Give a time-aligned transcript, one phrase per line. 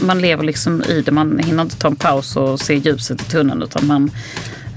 [0.00, 3.24] Man lever liksom i det, man hinner inte ta en paus och se ljuset i
[3.24, 4.10] tunneln utan man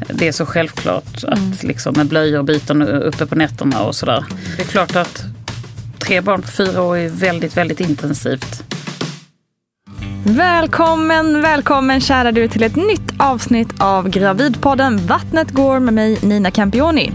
[0.09, 1.53] det är så självklart att mm.
[1.61, 4.25] liksom med blöjor och byten uppe på nätterna och sådär.
[4.57, 5.23] Det är klart att
[5.99, 8.63] tre barn på fyra år är väldigt, väldigt intensivt.
[10.29, 16.51] Välkommen, välkommen kära du till ett nytt avsnitt av Gravidpodden Vattnet går med mig Nina
[16.51, 17.11] Campioni.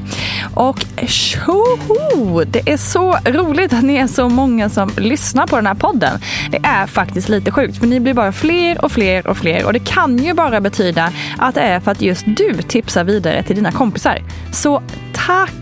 [0.55, 2.45] Och tjoho!
[2.45, 6.21] Det är så roligt att ni är så många som lyssnar på den här podden.
[6.51, 9.73] Det är faktiskt lite sjukt för ni blir bara fler och fler och fler och
[9.73, 13.57] det kan ju bara betyda att det är för att just du tipsar vidare till
[13.57, 14.23] dina kompisar.
[14.53, 14.83] Så
[15.13, 15.53] tack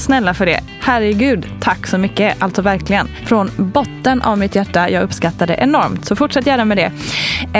[0.00, 0.60] snälla för det.
[0.80, 2.42] Herregud, tack så mycket.
[2.42, 3.08] Alltså verkligen.
[3.26, 4.90] Från botten av mitt hjärta.
[4.90, 6.04] Jag uppskattar det enormt.
[6.04, 6.92] Så fortsätt gärna med det.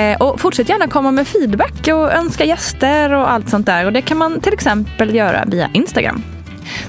[0.00, 3.86] Eh, och fortsätt gärna komma med feedback och önska gäster och allt sånt där.
[3.86, 6.22] Och det kan man till exempel göra via Instagram.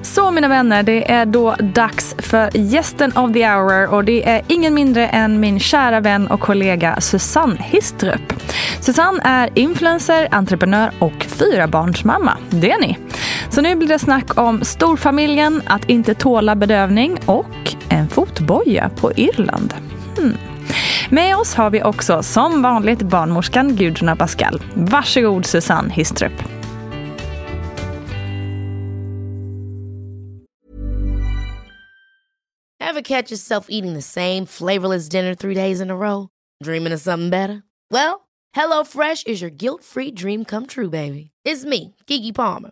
[0.02, 4.42] Så mina vänner, det är då dags för gästen of the hour och det är
[4.48, 8.34] ingen mindre än min kära vän och kollega Susanne Histrup.
[8.80, 12.38] Susanne är influencer, entreprenör och fyrabarnsmamma.
[12.50, 12.98] Det är ni.
[13.52, 19.12] Så nu blir det snack om storfamiljen, att inte tåla bedövning och en fotboja på
[19.14, 19.74] Irland.
[20.18, 20.38] Hmm.
[21.10, 24.62] Med oss har vi också som vanligt barnmorskan Gudrun Pascal.
[24.76, 26.34] Varsågod Susanne Histrup.
[32.80, 36.28] Have catch yourself eating the same flavorless dinner three days in a row?
[36.64, 37.62] Dreaming of something better?
[37.92, 38.22] Well,
[38.54, 41.32] hello fresh is your guilt free dream come true baby.
[41.46, 42.72] It's me, Gigi Palmer.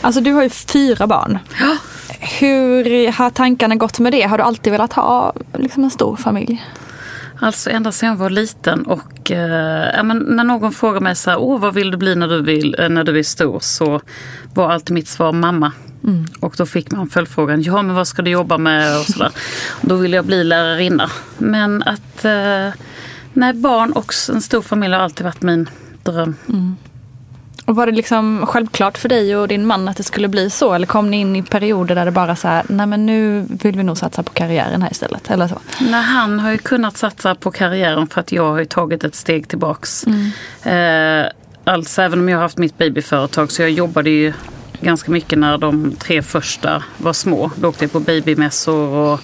[0.00, 1.38] Alltså du har ju fyra barn.
[2.40, 4.22] Hur har tankarna gått med det?
[4.22, 6.64] Har du alltid velat ha liksom en stor familj?
[7.42, 11.38] Alltså ända sedan jag var liten och eh, men när någon frågar mig så här,
[11.38, 13.58] Åh, vad vill du bli när du, vill, eh, när du är stor?
[13.60, 14.00] Så
[14.54, 15.72] var alltid mitt svar mamma.
[16.04, 16.24] Mm.
[16.40, 19.00] Och då fick man följdfrågan, ja men vad ska du jobba med?
[19.00, 19.28] Och så.
[19.80, 21.10] Då ville jag bli lärarinna.
[21.38, 22.68] Men att eh,
[23.32, 25.68] nej, barn och en stor familj har alltid varit min
[26.02, 26.34] dröm.
[26.48, 26.76] Mm.
[27.70, 30.74] Och var det liksom självklart för dig och din man att det skulle bli så?
[30.74, 33.76] Eller kom ni in i perioder där det bara så här, nej men nu vill
[33.76, 35.30] vi nog satsa på karriären här istället?
[35.30, 35.58] Eller så?
[35.80, 39.48] Nej, han har ju kunnat satsa på karriären för att jag har tagit ett steg
[39.48, 40.06] tillbaks.
[40.06, 41.24] Mm.
[41.24, 41.30] Eh,
[41.64, 44.32] alltså även om jag har haft mitt babyföretag så jag jobbade ju
[44.80, 47.50] ganska mycket när de tre första var små.
[47.56, 49.20] Då åkte jag på babymässor och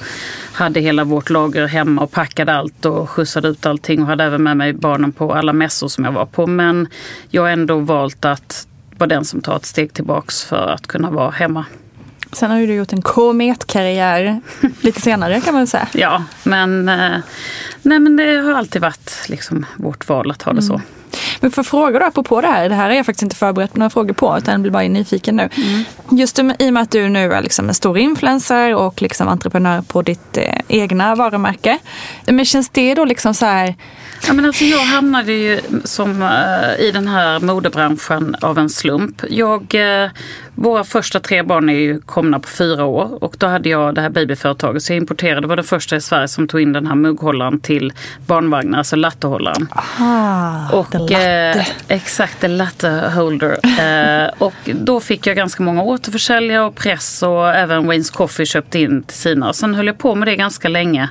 [0.56, 4.43] hade hela vårt lager hemma och packade allt och skjutsade ut allting och hade även
[4.43, 6.47] med mig barnen på alla mässor som jag var på.
[6.47, 6.88] Men
[7.29, 8.67] jag har ändå valt att
[8.99, 11.64] vara den som tar ett steg tillbaks för att kunna vara hemma.
[12.32, 14.41] Sen har ju du gjort en kometkarriär
[14.81, 15.88] lite senare kan man säga.
[15.93, 17.19] Ja, men, eh,
[17.82, 20.81] nej, men det har alltid varit liksom vårt val att ha det så.
[21.41, 23.91] Men för fråga då apropå det här, det här är jag faktiskt inte förberett några
[23.91, 25.49] frågor på utan jag blir bara nyfiken nu.
[25.56, 25.85] Mm.
[26.11, 29.83] Just i och med att du nu är liksom en stor influencer och liksom entreprenör
[29.83, 31.79] på ditt eh, egna varumärke.
[32.27, 33.75] Men känns det då liksom så här
[34.27, 39.23] Ja, men alltså jag hamnade ju som, uh, i den här modebranschen av en slump.
[39.29, 40.11] Jag, uh,
[40.56, 44.00] våra första tre barn är ju komna på fyra år och då hade jag det
[44.00, 46.87] här babyföretaget så jag importerade, det var det första i Sverige som tog in den
[46.87, 47.93] här mugghållaren till
[48.26, 49.69] barnvagnar, alltså lattehållaren.
[49.70, 51.55] Aha, och, latte.
[51.56, 53.56] Uh, exakt, the latte holder.
[54.38, 59.02] och då fick jag ganska många återförsäljare och press och även Waynes Coffee köpte in
[59.02, 59.49] till sina.
[59.49, 61.09] Och sen höll jag på med det ganska länge.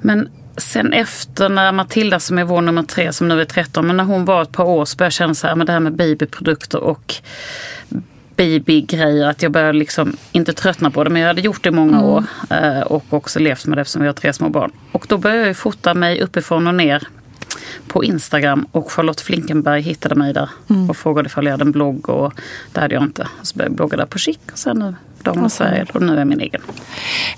[0.00, 3.96] Men sen efter när Matilda som är vår nummer tre som nu är 13, men
[3.96, 5.80] när hon var ett par år så började jag känna så här med det här
[5.80, 7.14] med babyprodukter och
[8.36, 11.72] babygrejer att jag började liksom inte tröttna på det men jag hade gjort det i
[11.72, 12.04] många mm.
[12.04, 14.70] år eh, och också levt med det eftersom vi har tre små barn.
[14.92, 17.08] Och då började jag fota mig uppifrån och ner
[17.88, 20.90] på Instagram och Charlotte Flinkenberg hittade mig där mm.
[20.90, 22.32] och frågade ifall jag hade en blogg och
[22.72, 23.28] det hade jag inte.
[23.42, 26.18] Så började jag blogga där på Chic och sen nu Damernas Sverige och nu är
[26.18, 26.60] jag min egen.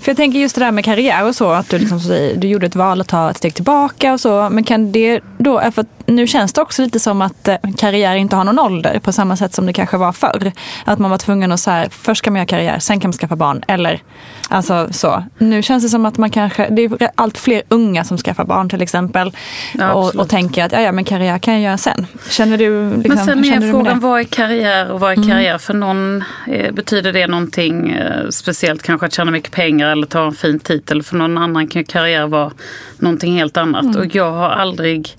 [0.01, 1.99] För jag tänker just det där med karriär och så, att du, liksom,
[2.37, 4.49] du gjorde ett val att ta ett steg tillbaka och så.
[4.49, 8.35] Men kan det då, för nu känns det också lite som att eh, karriär inte
[8.35, 10.51] har någon ålder på samma sätt som det kanske var förr.
[10.85, 13.13] Att man var tvungen att så här, först kan man göra karriär, sen kan man
[13.13, 13.63] skaffa barn.
[13.67, 14.01] Eller
[14.49, 15.23] alltså så.
[15.37, 18.69] Nu känns det som att man kanske, det är allt fler unga som skaffar barn
[18.69, 19.31] till exempel.
[19.73, 22.07] Ja, och, och, tänker att ja, ja, men karriär kan jag göra sen.
[22.29, 22.95] Känner du?
[22.95, 25.29] Liksom, men sen är frågan, vad är karriär och vad är mm.
[25.29, 25.49] karriär?
[25.49, 25.59] Mm.
[25.59, 30.25] För någon eh, betyder det någonting eh, speciellt, kanske att tjäna mycket pengar eller ta
[30.25, 31.03] en fin titel.
[31.03, 32.51] För någon annan kan karriär vara
[32.97, 33.83] någonting helt annat.
[33.83, 33.97] Mm.
[33.97, 35.17] Och jag har aldrig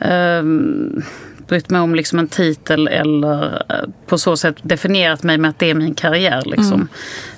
[0.00, 0.42] eh,
[1.50, 5.58] brytt mig om liksom en titel eller eh, på så sätt definierat mig med att
[5.58, 6.42] det är min karriär.
[6.46, 6.74] Liksom.
[6.74, 6.88] Mm.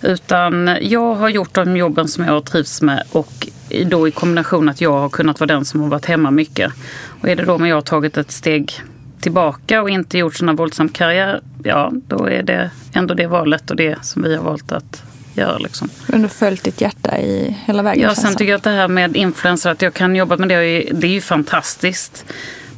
[0.02, 3.48] Utan jag har gjort de jobben som jag har trivts med och
[3.86, 6.72] då i kombination att jag har kunnat vara den som har varit hemma mycket.
[7.20, 8.72] Och är det då med jag har tagit ett steg
[9.20, 13.76] tillbaka och inte gjort sån våldsam karriär, ja då är det ändå det valet och
[13.76, 15.02] det som vi har valt att
[15.34, 15.58] göra.
[15.58, 15.88] Liksom.
[16.06, 18.02] Du har följt ditt hjärta i hela vägen?
[18.02, 20.56] Ja, sen tycker jag att det här med influencer, att jag kan jobba med det,
[20.92, 22.24] det är ju fantastiskt.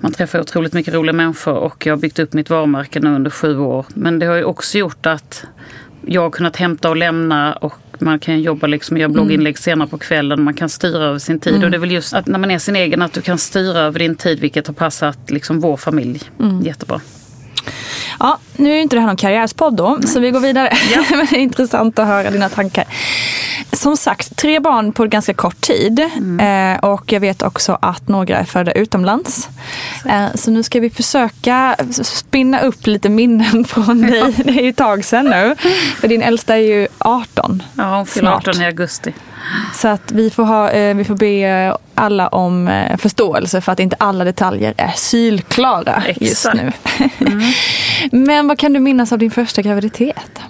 [0.01, 3.31] Man träffar otroligt mycket roliga människor och jag har byggt upp mitt varumärke nu under
[3.31, 3.87] sju år.
[3.89, 5.45] Men det har ju också gjort att
[6.07, 9.57] jag har kunnat hämta och lämna och man kan jobba liksom, göra blogginlägg mm.
[9.57, 10.43] senare på kvällen.
[10.43, 11.53] Man kan styra över sin tid.
[11.53, 11.65] Mm.
[11.65, 13.79] Och det är väl just att när man är sin egen att du kan styra
[13.79, 16.63] över din tid vilket har passat liksom, vår familj mm.
[16.63, 17.01] jättebra.
[18.19, 20.73] Ja, nu är inte det här någon karriärspodd då, så vi går vidare.
[20.95, 21.05] Ja.
[21.17, 22.85] Men det är intressant att höra dina tankar.
[23.77, 26.01] Som sagt, tre barn på ganska kort tid.
[26.17, 26.75] Mm.
[26.75, 29.49] Eh, och jag vet också att några är födda utomlands.
[30.09, 34.35] Eh, så nu ska vi försöka spinna upp lite minnen från dig.
[34.37, 35.57] Det är ju ett tag sedan nu.
[36.01, 37.63] För din äldsta är ju 18.
[37.77, 39.15] Ja, hon fyller 18 i augusti.
[39.75, 43.81] Så att vi får, ha, eh, vi får be alla om eh, förståelse för att
[43.81, 46.21] inte alla detaljer är sylklara Exakt.
[46.21, 46.73] just nu.
[47.21, 47.53] Mm.
[48.13, 50.41] Men vad kan du minnas av din första graviditet?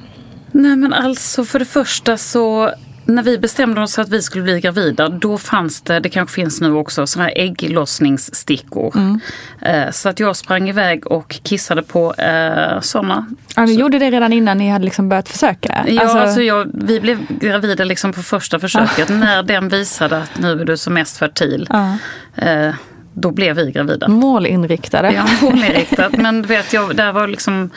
[0.53, 2.71] Nej men alltså för det första så
[3.05, 6.35] när vi bestämde oss för att vi skulle bli gravida, då fanns det, det kanske
[6.35, 8.97] finns nu också, sådana här ägglossningsstickor.
[8.97, 9.21] Mm.
[9.61, 13.27] Eh, så att jag sprang iväg och kissade på eh, sådana.
[13.57, 15.85] Ja, ni gjorde det redan innan ni hade liksom börjat försöka?
[15.89, 16.19] Ja, alltså...
[16.19, 19.11] alltså jag, vi blev gravida liksom på första försöket.
[19.11, 19.15] Ah.
[19.15, 21.67] När den visade att nu är du som mest fertil.
[21.71, 21.93] Ah.
[22.37, 22.75] Eh,
[23.13, 24.09] då blev vi gravida.
[24.09, 25.13] Målinriktade.
[25.13, 26.13] Ja, målinriktat.
[26.19, 27.71] Men vet jag, där var liksom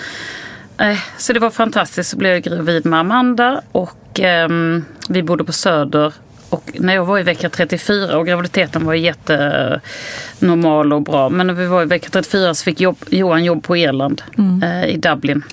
[0.78, 2.10] Eh, så det var fantastiskt.
[2.10, 4.50] Så blev jag gravid med Amanda och eh,
[5.08, 6.14] vi bodde på Söder.
[6.50, 11.30] Och när jag var i vecka 34 och graviditeten var jättenormal och bra.
[11.30, 14.64] Men när vi var i vecka 34 så fick jobb, Johan jobb på Irland mm.
[14.64, 15.44] eh, i Dublin.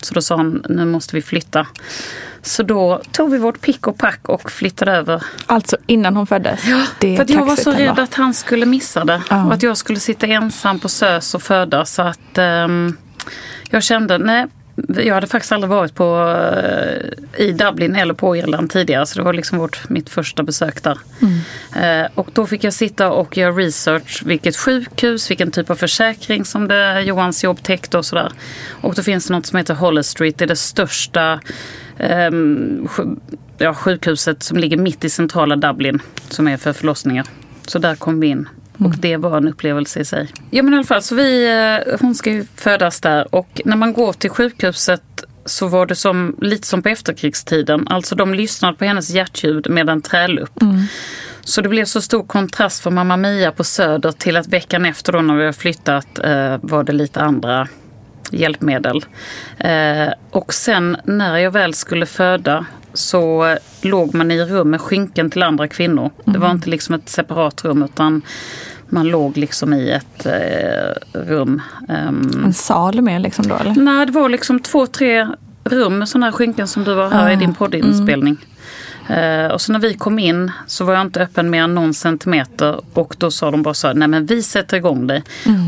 [0.00, 1.66] Så då sa han, nu måste vi flytta.
[2.42, 5.22] Så då tog vi vårt pick och pack och flyttade över.
[5.46, 6.66] Alltså innan hon föddes?
[6.66, 9.22] Ja, för jag var så rädd att han skulle missa det.
[9.30, 9.44] Ja.
[9.44, 11.84] Och att jag skulle sitta ensam på SÖS och föda.
[11.84, 12.96] Så att um,
[13.70, 14.46] jag kände, nej
[14.88, 16.36] jag hade faktiskt aldrig varit på,
[17.36, 20.82] eh, i Dublin eller på Irland tidigare så det var liksom vårt, mitt första besök
[20.82, 20.98] där.
[21.22, 22.04] Mm.
[22.04, 26.44] Eh, och då fick jag sitta och göra research, vilket sjukhus, vilken typ av försäkring
[26.44, 28.32] som det Johans jobb täckte och sådär.
[28.70, 31.40] Och då finns det något som heter Holles Street, det är det största
[33.58, 37.26] ja, sjukhuset som ligger mitt i centrala Dublin som är för förlossningar.
[37.66, 38.48] Så där kom vi in.
[38.84, 39.00] Och mm.
[39.00, 40.28] det var en upplevelse i sig.
[40.50, 41.48] Ja men i alla fall, så vi,
[41.86, 45.02] eh, hon ska ju födas där och när man går till sjukhuset
[45.44, 47.88] så var det som, lite som på efterkrigstiden.
[47.88, 50.60] Alltså de lyssnade på hennes hjärtljud med en trälupp.
[51.44, 55.12] Så det blev så stor kontrast för Mamma Mia på Söder till att veckan efter
[55.12, 57.68] då när vi har flyttat eh, var det lite andra
[58.30, 59.04] hjälpmedel.
[59.58, 65.30] Eh, och sen när jag väl skulle föda så låg man i rum med skynken
[65.30, 66.10] till andra kvinnor.
[66.24, 68.22] Det var inte liksom ett separat rum utan
[68.92, 71.62] man låg liksom i ett eh, rum.
[71.88, 73.74] ehm, En sal med liksom då eller?
[73.74, 75.28] Nej, det var liksom två, tre
[75.64, 78.36] rum med sådana här skynken som du var här i din poddinspelning.
[79.08, 81.94] Eh, och så när vi kom in så var jag inte öppen mer än någon
[81.94, 85.22] centimeter och då sa de bara så här, nej men vi sätter igång dig.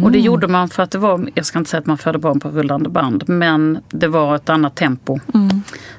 [0.04, 2.18] Och det gjorde man för att det var, jag ska inte säga att man födde
[2.18, 5.18] barn på rullande band, men det var ett annat tempo.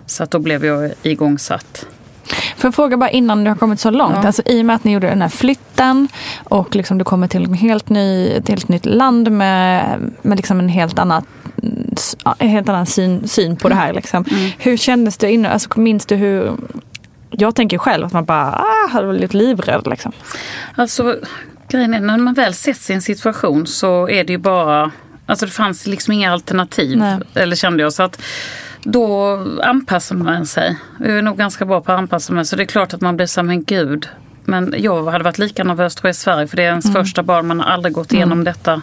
[0.05, 1.86] Så att då blev jag igångsatt.
[2.58, 4.15] Får jag fråga bara innan du har kommit så långt.
[4.15, 4.25] Ja.
[4.25, 6.08] Alltså, I och med att ni gjorde den här flytten
[6.44, 10.60] och liksom du kommer till en helt ny, ett helt nytt land med, med liksom
[10.60, 11.25] en helt annan,
[12.38, 13.94] en helt annan syn, syn på det här.
[13.94, 14.25] Liksom.
[14.58, 15.51] Hur kändes det innan?
[15.51, 16.51] Alltså, minns du hur...
[17.32, 19.88] Jag tänker själv att man bara ah, hade lite livrädd.
[19.88, 20.12] Liksom.
[20.75, 21.15] Alltså
[21.70, 24.91] grejen är när man väl sätts i en situation så är det ju bara,
[25.25, 26.98] alltså det fanns liksom inga alternativ.
[26.98, 27.20] Nej.
[27.34, 27.94] Eller kände jag.
[27.94, 28.22] Så att
[28.86, 30.77] då anpassar man sig.
[31.00, 32.46] Jag är nog ganska bra på att anpassa mig.
[32.46, 34.08] Så det är klart att man blir så här, men gud.
[34.48, 37.24] Men jag hade varit lika nervös tror jag i Sverige för det är ens första
[37.24, 38.82] barn, man har aldrig gått igenom detta.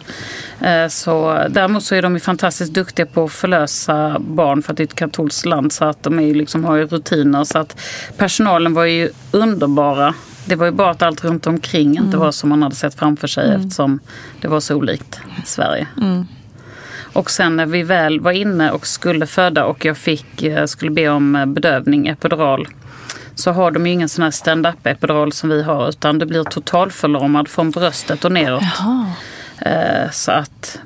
[0.61, 4.77] Eh, Så, däremot så är de ju fantastiskt duktiga på att förlösa barn för att
[4.77, 7.43] det är ett katolskt land så att de är liksom, har ju rutiner.
[7.43, 7.79] Så att
[8.17, 10.13] personalen var ju underbara.
[10.45, 13.27] Det var ju bara att allt runt omkring inte var som man hade sett framför
[13.27, 13.99] sig eftersom
[14.41, 15.87] det var så olikt Sverige.
[17.13, 20.91] Och sen när vi väl var inne och skulle föda och jag fick, eh, skulle
[20.91, 22.67] be om eh, bedövning, epidural.
[23.35, 26.43] Så har de ju ingen sån här stand-up epidural som vi har utan det blir
[26.43, 28.63] totalförlamad från bröstet och neråt.
[29.59, 30.79] Eh, så att,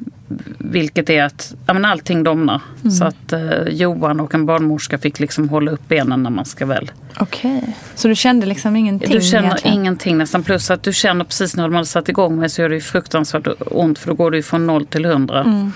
[0.58, 2.62] vilket är att ja, men allting domnar.
[3.00, 6.66] Så att eh, Johan och en barnmorska fick liksom hålla upp benen när man ska
[6.66, 6.92] väl.
[7.20, 7.76] Okej.
[7.96, 9.12] Så du kände liksom ingenting?
[9.12, 9.78] Du känner egentligen?
[9.78, 10.44] ingenting nästan.
[10.44, 12.82] Plus att du känner precis när de hade satt igång mig så gör det ju
[12.82, 15.40] fruktansvärt ont för då går ju från noll till hundra.
[15.40, 15.68] Eh,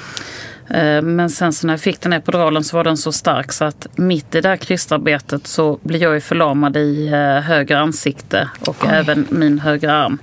[1.04, 3.66] Men sen så när jag fick den här epiduralen så var den så stark så
[3.66, 8.50] att mitt i det här krystarbetet så blir jag ju förlamad i eh, höger ansikte
[8.68, 10.20] och även min högra arm.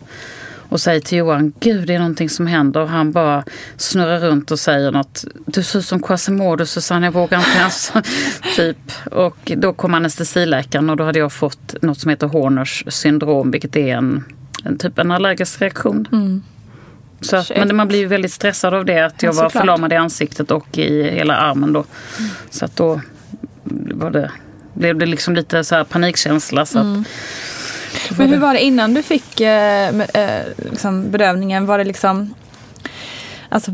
[0.68, 2.80] Och säger till Johan, gud det är någonting som händer.
[2.80, 3.44] Och han bara
[3.76, 5.24] snurrar runt och säger något.
[5.46, 7.92] Du ser ut som Quasimodo Susanne, jag vågar inte ens.
[8.56, 8.92] typ.
[9.10, 13.50] Och då kom anestesiläkaren och då hade jag fått något som heter Horners syndrom.
[13.50, 14.24] Vilket är en,
[14.64, 16.08] en typ en allergisk reaktion.
[17.20, 19.06] Så att, men man blir ju väldigt stressad av det.
[19.06, 21.84] Att jag Ja, var förlamad i ansiktet och i hela armen då.
[22.50, 23.00] Så att då
[23.94, 24.30] var det,
[24.74, 26.66] blev det liksom lite så här panikkänsla.
[26.66, 26.86] Så att,
[28.18, 31.66] Men hur var det innan du fick eh, eh, liksom bedövningen?
[31.66, 32.34] Var det liksom...
[33.48, 33.72] Alltså,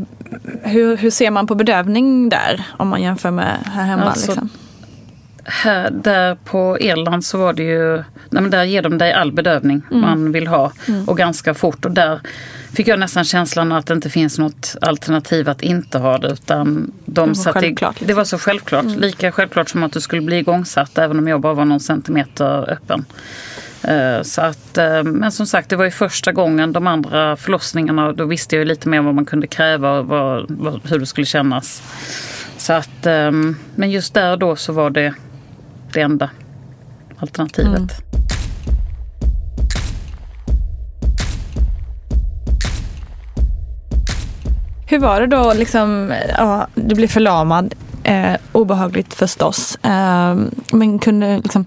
[0.63, 4.03] hur, hur ser man på bedövning där om man jämför med här hemma?
[4.03, 4.49] Alltså, liksom?
[5.45, 9.81] Här, där på Irland så var det ju, nej där ger de dig all bedövning
[9.91, 10.01] Mm.
[10.01, 10.71] man vill ha
[11.07, 11.85] och ganska fort.
[11.85, 12.19] Och där
[12.73, 16.27] fick jag nästan känslan att det inte finns något alternativ att inte ha det.
[16.27, 17.93] Utan de var satte, liksom.
[17.99, 18.85] Det var så självklart.
[18.85, 22.69] Lika självklart som att du skulle bli igångsatt även om jag bara var någon centimeter
[22.71, 23.05] öppen.
[23.83, 28.11] Eh, Så att, eh, men som sagt, det var ju första gången de andra förlossningarna.
[28.13, 31.25] Då visste jag ju lite mer vad man kunde kräva och vad, hur det skulle
[31.25, 31.83] kännas.
[32.57, 33.31] Så att, eh,
[33.75, 35.13] men just där då så var det
[35.95, 36.29] det enda
[37.17, 37.77] alternativet.
[37.77, 37.89] Mm.
[44.87, 45.53] Hur var det då?
[45.53, 47.73] Liksom, ja, du blev förlamad.
[48.03, 49.75] Eh, obehagligt förstås.
[49.75, 50.37] Eh,
[50.71, 51.65] men kunde, liksom,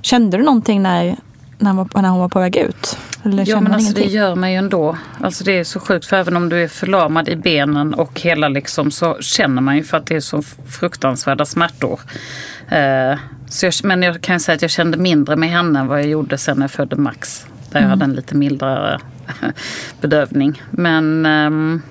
[0.00, 1.16] kände du någonting när,
[1.58, 2.98] när, hon var, när hon var på väg ut?
[3.24, 4.96] Eller Ja men alltså det gör man ju ändå.
[5.20, 8.48] Alltså det är så sjukt för även om du är förlamad i benen och hela
[8.48, 12.00] liksom så känner man ju för att det är så fruktansvärda smärtor.
[12.68, 13.18] Eh,
[13.54, 16.06] så jag, men jag kan säga att jag kände mindre med henne än vad jag
[16.06, 17.46] gjorde sen när jag födde Max.
[17.70, 19.00] Där jag hade en lite mildare
[20.00, 20.62] bedövning.
[20.70, 21.82] Men ehm,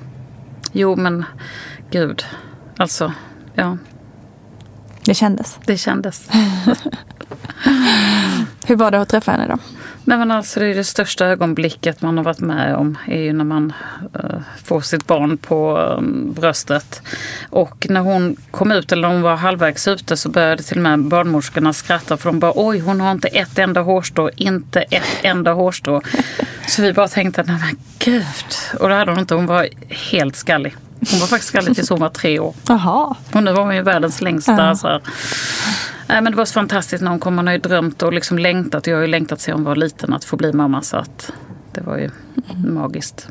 [0.71, 1.25] jo men
[1.91, 2.25] gud.
[2.77, 3.13] Alltså
[3.53, 3.77] ja,
[5.05, 5.59] Det kändes.
[5.65, 6.29] det kändes.
[8.65, 9.57] Hur var det att träffa henne då?
[10.05, 13.33] Nej men alltså det är det största ögonblicket man har varit med om är ju
[13.33, 13.73] när man
[14.13, 16.01] äh, får sitt barn på äh,
[16.41, 17.01] bröstet.
[17.49, 20.83] Och när hon kom ut, eller när hon var halvvägs ute, så började till och
[20.83, 25.19] med barnmorskorna skratta för de bara oj hon har inte ett enda hårstrå, inte ett
[25.21, 26.01] enda hårstrå.
[26.67, 28.79] Så vi bara tänkte nej men gud.
[28.79, 30.75] Och det hade hon inte, hon var helt skallig.
[31.11, 32.55] Hon var faktiskt skallig tills hon var tre år.
[32.67, 33.15] Jaha.
[33.33, 34.75] Och nu var hon ju världens längsta.
[34.75, 35.01] Så här.
[36.07, 37.35] Nej, men det var så fantastiskt när hon kom.
[37.35, 38.87] Man har ju drömt och liksom längtat.
[38.87, 40.81] Jag har ju längtat sedan hon var liten att få bli mamma.
[40.81, 41.31] Så att
[41.71, 42.09] det var ju
[42.65, 43.27] magiskt.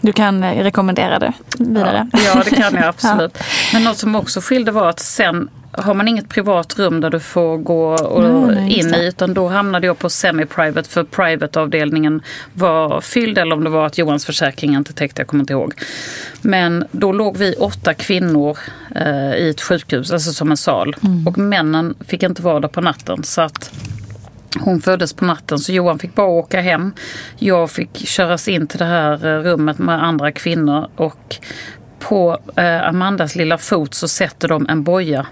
[0.00, 2.10] Du kan eh, rekommendera det vidare.
[2.12, 3.38] Ja, ja, det kan jag absolut.
[3.72, 7.20] Men något som också skilde var att sen har man inget privat rum där du
[7.20, 13.00] får gå och just in i utan då hamnade jag på semi-private för private-avdelningen var
[13.00, 15.74] fylld eller om det var att Johans försäkring inte täckte, jag kommer inte ihåg.
[16.42, 18.58] Men då låg vi åtta kvinnor
[18.94, 20.96] eh, i ett sjukhus, alltså som en sal.
[21.26, 23.22] Och männen fick inte vara där på natten.
[23.24, 23.72] Så att
[24.60, 26.92] hon föddes på natten så Johan fick bara åka hem.
[27.38, 31.36] Jag fick köras in till det här eh, rummet med andra kvinnor och
[31.98, 35.26] på eh, Amandas lilla fot så sätter de en boja.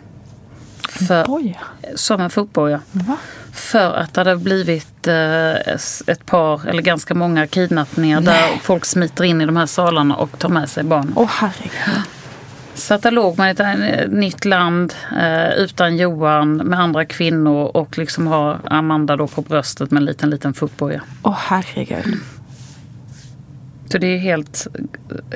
[0.95, 1.55] För,
[1.95, 2.81] som en fotboja.
[2.93, 3.17] Va?
[3.53, 5.53] För att det hade blivit eh,
[6.07, 10.39] ett par, eller ganska många kidnappningar där folk smiter in i de här salarna och
[10.39, 11.13] tar med sig barn.
[11.17, 12.03] Åh herregud.
[12.75, 17.05] Så att där låg man i ett eh, nytt land eh, utan Johan med andra
[17.05, 21.03] kvinnor och liksom har Amanda då på bröstet med en liten, liten fotboja.
[21.23, 22.21] Åh herregud.
[23.95, 24.67] Så det är helt,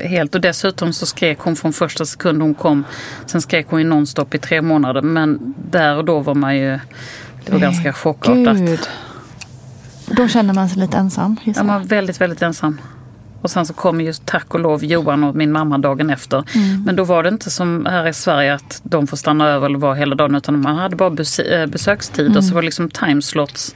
[0.04, 0.34] helt...
[0.34, 2.84] Och dessutom så skrek hon från första sekund hon kom.
[3.26, 5.02] Sen skrek hon ju nonstop i tre månader.
[5.02, 6.78] Men där och då var man ju...
[7.44, 8.56] Det var ganska chockartat.
[8.56, 8.88] Gud.
[10.06, 11.36] Då känner man sig lite ensam.
[11.44, 11.64] Jag jag.
[11.64, 12.80] var väldigt, väldigt ensam.
[13.42, 16.44] Och sen så kom just tack och lov Johan och min mamma dagen efter.
[16.84, 19.78] Men då var det inte som här i Sverige att de får stanna över eller
[19.78, 20.34] vara hela dagen.
[20.34, 22.40] Utan man hade bara eh, besökstider.
[22.40, 23.74] Så det var liksom timeslots.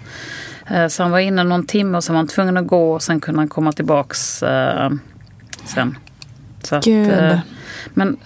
[0.70, 3.02] Eh, Så han var inne någon timme och sen var han tvungen att gå och
[3.02, 4.90] sen kunde han komma tillbaks eh,
[5.64, 5.96] sen.
[6.62, 7.38] Så att, eh,
[7.94, 8.16] men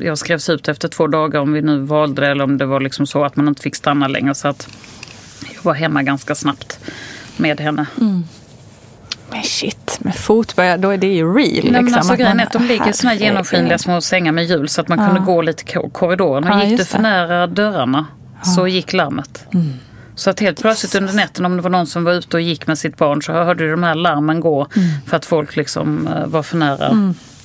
[0.00, 2.80] jag skrevs ut efter två dagar om vi nu valde det eller om det var
[2.80, 4.34] liksom så att man inte fick stanna längre.
[4.34, 4.68] Så att
[5.54, 6.78] jag var hemma ganska snabbt
[7.36, 7.86] med henne.
[9.30, 11.64] Men shit, med fotboja, då är det ju real.
[11.64, 14.00] Nej, men liksom, alltså, att grejen är att de ligger i såna här genomskinliga små
[14.00, 16.44] sängar med hjul så att man kunde gå lite i korridoren.
[16.44, 18.06] Och Ja, gick du för nära dörrarna
[18.42, 19.46] så gick larmet.
[20.18, 22.66] Så att helt plötsligt under nätten om det var någon som var ute och gick
[22.66, 24.66] med sitt barn så hörde du de här larmen gå
[25.06, 26.88] för att folk liksom eh, var för nära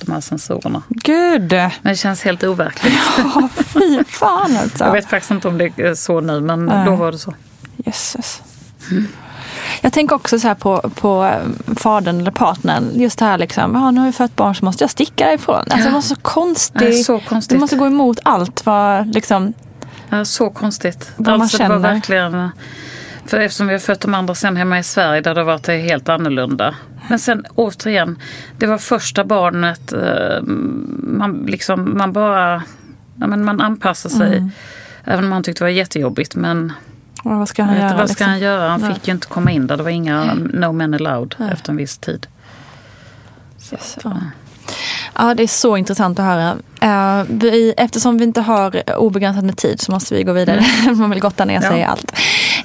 [0.04, 0.82] de här sensorerna.
[0.88, 1.52] Gud!
[1.52, 2.94] Men det känns helt overkligt.
[3.18, 4.84] Ja, fy fan alltså.
[4.84, 6.86] Jag vet faktiskt inte om det är så nu men Nej.
[6.86, 7.34] då var det så.
[7.76, 8.42] Jösses.
[9.80, 12.90] Jag tänker också så här på, på eh, fadern eller partnern.
[12.94, 15.56] Just det här liksom, ja, nu har jag fött barn så måste jag sticka därifrån.
[15.56, 15.84] Alltså, Ja.
[15.84, 16.80] det var så konstigt.
[16.80, 17.56] Nej, så konstigt.
[17.56, 19.52] Det måste gå emot allt vad liksom,
[20.12, 21.12] Ja, så konstigt.
[21.16, 21.92] Vad man alltså, det var känner.
[21.94, 22.48] verkligen...
[23.26, 25.66] För eftersom vi har fött de andra sen hemma i Sverige där det har varit
[25.66, 26.74] helt annorlunda.
[27.08, 28.18] Men sen återigen,
[28.58, 29.92] det var första barnet.
[29.92, 30.42] eh,
[31.02, 32.62] Man, liksom, man bara...
[33.16, 34.36] Ja, men man anpassar sig.
[34.36, 34.50] Mm.
[35.04, 36.34] Även om han tyckte det var jättejobbigt.
[36.36, 36.72] Men
[37.24, 37.88] vad vad ska han göra?
[37.96, 38.26] vad ska liksom?
[38.28, 38.68] han göra?
[38.68, 38.94] Han Nej.
[38.94, 39.76] fick ju inte komma in där.
[39.76, 42.26] Det var inga no men allowed efter en viss tid.
[43.58, 44.16] Så, Ja.
[45.18, 46.56] Ja, det är så intressant att höra.
[46.80, 50.64] Eh, vi, eftersom vi inte har obegränsat med tid så måste vi gå vidare.
[50.94, 51.76] Man vill gotta ner sig Ja.
[51.78, 52.12] i allt.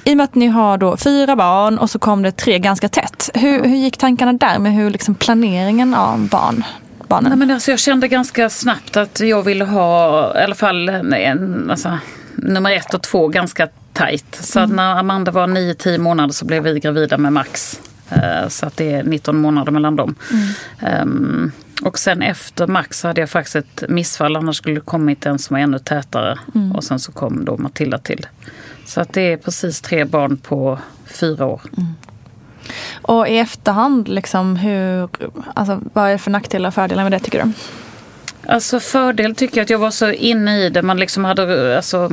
[0.03, 2.89] I och med att ni har då fyra barn och så kom det tre ganska
[2.89, 3.29] tätt.
[3.33, 6.63] Hur, hur gick tankarna där med hur liksom planeringen av barn,
[7.07, 7.29] barnen?
[7.29, 11.67] Nej, men alltså, jag kände ganska snabbt att jag ville ha i alla fall en,
[11.71, 11.97] alltså,
[12.35, 14.37] nummer ett och två ganska tajt.
[14.41, 17.79] Så att när Amanda var 9-10 månader så blev vi gravida med Max.
[18.09, 20.15] Eh, Så att det är 19 månader mellan dem.
[20.79, 24.35] Ehm, och sen efter Max hade jag faktiskt ett missfall.
[24.35, 26.37] Annars skulle det kommit en som var ännu tätare.
[26.75, 28.25] Och sen så kom då Matilda till.
[28.85, 31.61] Så att det är precis tre barn på fyra år.
[33.01, 35.09] Och i efterhand, liksom, hur,
[35.55, 37.51] alltså, vad är det för nackdelar och fördelar med det tycker du?
[38.49, 40.81] Alltså fördel tycker jag att jag var så inne i det.
[40.81, 42.09] Man, liksom hade, alltså,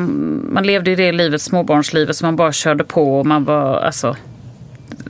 [0.53, 3.19] man levde i det livet, småbarnslivet, så man bara körde på.
[3.19, 4.17] Och man, var, alltså,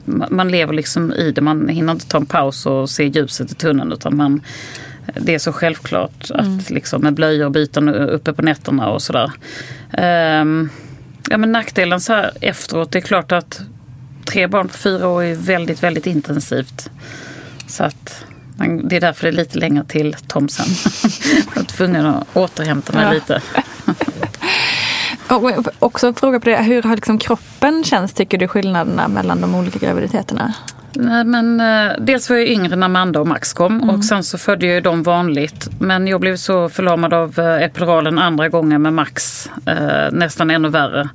[0.07, 1.41] man, lever liksom i det.
[1.41, 3.93] Man hinner inte ta en paus och se ljuset i tunneln.
[3.93, 4.41] Utan man,
[5.15, 9.33] det är så självklart att liksom, med blöjor och byten uppe på nätterna och sådär.
[9.93, 10.69] Ehm,
[11.31, 13.61] ja, men nackdelen så här efteråt, det är klart att
[14.25, 16.91] tre barn på fyra år är väldigt, väldigt intensivt.
[17.67, 18.25] Så att
[18.57, 20.67] man, det är därför det är lite längre till Tom sen.
[21.55, 23.13] Jag var tvungen att återhämta mig Ja.
[23.13, 23.43] lite.
[25.37, 29.41] Och också en fråga på det, hur har liksom kroppen känts tycker du skillnaderna mellan
[29.41, 30.55] de olika graviditeterna?
[30.97, 34.39] Nej, men, eh, dels var jag yngre när Amanda och Max kom och sen så
[34.39, 35.69] födde jag ju dem vanligt.
[35.79, 40.69] Men jag blev så förlamad av eh, epiduralen andra gången med Max, eh, nästan ännu
[40.69, 41.09] värre.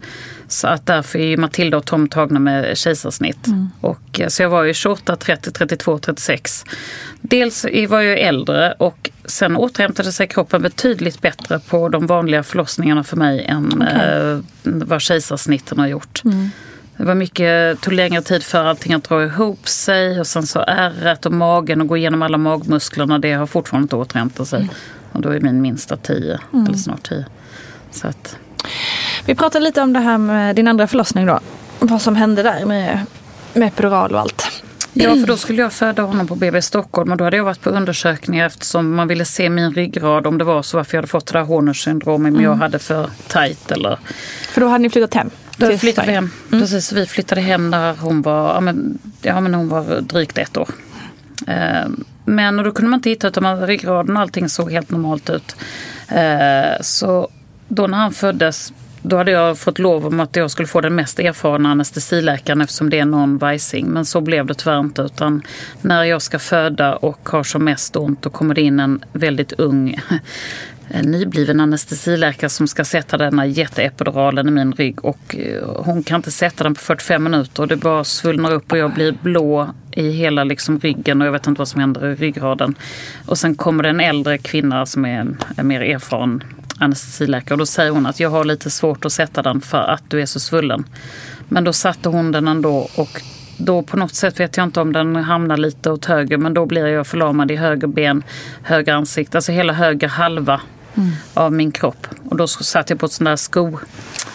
[0.49, 3.47] Så att därför är Matilda och Tom tagna med kejsarsnitt.
[3.81, 6.65] Och, eh, så jag var ju 28, 30, 32, 36.
[7.21, 13.03] Dels var jag äldre och sen återhämtade sig kroppen betydligt bättre på de vanliga förlossningarna
[13.03, 16.21] för mig än eh, vad kejsarsnitten har gjort.
[16.97, 20.63] Det var mycket, tog längre tid för allting att dra ihop sig och sen så
[20.67, 23.19] ärret och magen och gå igenom alla magmusklerna.
[23.19, 24.69] Det har fortfarande inte återhämtat sig.
[25.11, 27.25] Och då är min minsta tio, eller snart tio.
[27.91, 28.37] Så att,
[29.29, 31.39] Vi pratade lite om det här med din andra förlossning då.
[31.79, 32.99] Vad som hände där med,
[33.53, 34.63] med epidural och allt.
[34.93, 37.61] Ja, för då skulle jag föda honom på BB Stockholm och då hade jag varit
[37.61, 41.07] på undersökningar eftersom man ville se min ryggrad om det var så varför jag hade
[41.07, 43.99] fått det där Horners syndrom om jag hade för tajt eller...
[44.49, 45.29] För då hade ni flyttat hem?
[45.57, 46.31] Då flyttade vi hem.
[46.49, 50.57] Precis, vi flyttade hem när hon var, ja men, ja, men hon var drygt ett
[50.57, 50.69] år.
[51.47, 51.87] Eh,
[52.25, 55.55] Men och då kunde man inte hitta utan ryggraden och allting såg helt normalt ut.
[56.07, 57.29] Eh, Så
[57.67, 60.95] då när han föddes då hade jag fått lov om att jag skulle få den
[60.95, 63.85] mest erfarna anestesiläkaren eftersom det är någon vajsing.
[63.85, 65.01] Men så blev det tyvärr inte.
[65.01, 65.41] Utan
[65.81, 69.51] när jag ska föda och har som mest ont då kommer det in en väldigt
[69.51, 69.99] ung
[70.91, 75.05] en nybliven anestesiläkare som ska sätta denna jätteepiduralen i min rygg.
[75.05, 77.63] Och eh, hon kan inte sätta den på 45 minuter.
[77.63, 81.31] Och det bara svullnar upp och jag blir blå i hela liksom ryggen och jag
[81.31, 82.75] vet inte vad som händer i ryggraden.
[83.25, 86.43] Och sen kommer det en äldre kvinna som är en, en mer erfaren
[86.79, 90.03] anestesiläkare och då säger hon att jag har lite svårt att sätta den för att
[90.07, 90.85] du är så svullen.
[91.47, 93.21] Men då satte hon den ändå och
[93.57, 96.65] då på något sätt vet jag inte om den hamnar lite åt höger men då
[96.65, 98.23] blir jag förlamad i höger ben,
[98.63, 100.61] höger ansikte, alltså hela höger halva
[101.33, 102.07] av min kropp.
[102.29, 103.79] Och då satt jag på ett sånt där sko,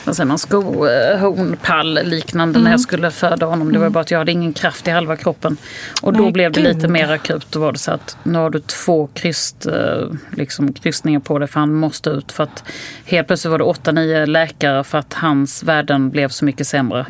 [0.05, 3.73] vad säger man, skohornpall liknande när jag skulle föda honom.
[3.73, 5.57] Det var bara att jag hade ingen kraft i halva kroppen.
[6.03, 6.75] Och då Nej, blev det gud.
[6.77, 7.47] lite mer akut.
[7.51, 11.49] Då var det så att nu har du två kryst, eh, liksom, krystningar på dig
[11.49, 12.33] för han måste ut.
[12.33, 12.65] För att
[13.05, 17.07] helt plötsligt var det åtta, nio läkare för att hans värden blev så mycket sämre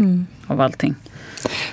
[0.47, 0.95] av allting.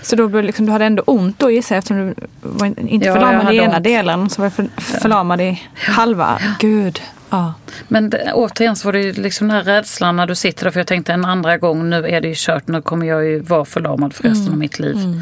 [0.01, 3.13] Så då liksom, du hade ändå ont då gissar jag eftersom du var inte Ja,
[3.13, 3.83] förlamad i ena ont.
[3.83, 4.67] delen så var du för,
[4.99, 6.39] förlamad i halva.
[6.59, 7.01] Gud.
[7.29, 7.53] Ja.
[7.87, 10.71] Men återigen så var det ju liksom den här rädslan när du sitter där.
[10.71, 12.67] För jag tänkte en andra gång, nu är det ju kört.
[12.67, 15.21] Nu kommer jag ju vara förlamad för resten av mitt liv.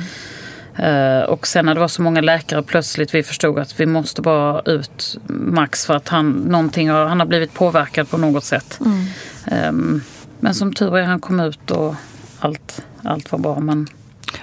[0.76, 4.22] Eh, och sen när det var så många läkare plötsligt vi förstod att vi måste
[4.22, 8.80] bara ut Max för att han, någonting har, han har blivit påverkad på något sätt.
[9.46, 10.02] Ehm,
[10.40, 11.96] men som tur är han kom ut och
[12.40, 13.60] allt, allt var bra.
[13.60, 13.88] Men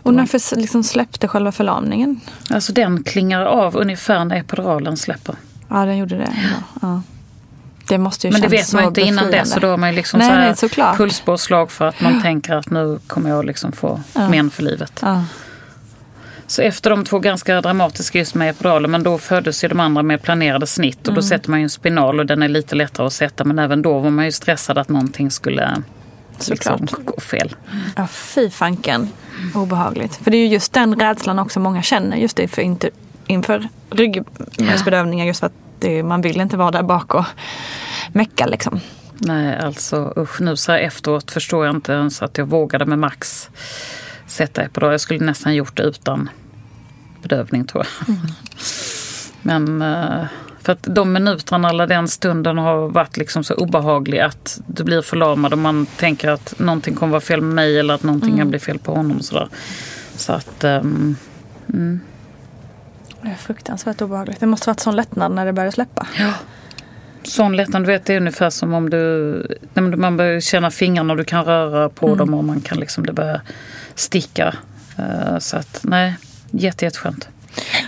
[0.02, 2.20] Och när liksom släppte själva förlamningen?
[2.50, 5.34] alltså den klingar av ungefär när epiduralen släpper.
[5.68, 6.32] Ja, den gjorde det.
[6.36, 6.78] Ja.
[6.82, 7.02] Ja.
[7.88, 9.38] Det måste ju Men det vet man ju så inte innan befriande.
[9.38, 12.22] dess och då har man ju liksom Nej, så här nej, pulspåslag för att man
[12.22, 15.00] tänker att nu kommer jag liksom få men för livet.
[15.02, 15.24] Ja.
[16.46, 20.02] Så efter de två ganska dramatiska just med epiduralen, men då föddes ju de andra
[20.02, 21.14] med planerade snitt och Mm.
[21.14, 23.82] då sätter man ju en spinal och den är lite lättare att sätta men även
[23.82, 25.82] då var man ju stressad att någonting skulle
[26.48, 27.04] liksom, Såklart.
[27.04, 27.56] gå fel.
[27.96, 29.08] Ja, fy fanken.
[29.54, 30.16] Obehagligt.
[30.16, 32.90] För det är ju just den rädslan också många känner just det för inter,
[33.26, 35.26] inför ryggmärgsbedövningar.
[35.26, 37.24] Just för att det, man vill inte vara där bak och
[38.12, 38.80] mecka liksom.
[39.18, 42.98] Nej, alltså usch, nu så här efteråt förstår jag inte ens att jag vågade med
[42.98, 43.50] Max
[44.26, 44.92] sätta epidural.
[44.92, 46.28] Jag skulle nästan gjort det utan
[47.22, 48.08] bedövning tror jag.
[48.08, 48.26] Mm.
[49.42, 50.26] Men eh,
[50.66, 55.02] för att de minuterna eller den stunden har varit liksom så obehaglig att du blir
[55.02, 58.38] förlamad och man tänker att någonting kommer vara fel med mig eller att någonting Mm.
[58.40, 59.16] kan bli fel på honom.
[59.18, 59.48] Och sådär.
[60.16, 61.16] Så att, ehm,
[63.22, 64.40] Det är fruktansvärt obehagligt.
[64.40, 66.06] Det måste varit sån lättnad när det började släppa.
[67.22, 69.46] sån lättnad, du vet det är ungefär som om du,
[69.96, 73.12] man börjar känna fingrarna och du kan röra på dem och man kan liksom, det
[73.12, 73.40] börjar
[73.94, 74.54] sticka.
[74.98, 76.16] Eh, Så att nej,
[76.50, 77.28] jätte, jätteskönt.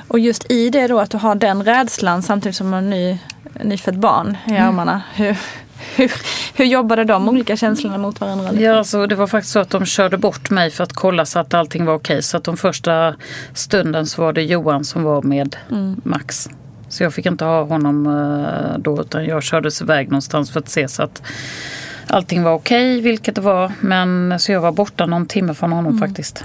[0.09, 3.19] Och just i det då att du har den rädslan samtidigt som en ny,
[3.63, 5.03] nyfött barn i armarna.
[5.15, 5.39] Hur,
[5.97, 6.13] hur,
[6.55, 8.53] hur jobbade de olika känslorna mot varandra?
[8.53, 11.39] Ja, alltså, det var faktiskt så att de körde bort mig för att kolla så
[11.39, 12.23] att allting var okej.
[12.23, 13.15] Så att de första
[13.55, 15.57] stunden så var det Johan som var med
[16.03, 16.49] Max.
[16.89, 20.69] Så jag fick inte ha honom eh, då utan jag kördes iväg någonstans för att
[20.69, 21.23] se så att
[22.07, 23.73] allting var okej, vilket det var.
[23.81, 26.45] Men så jag var borta någon timme från honom faktiskt.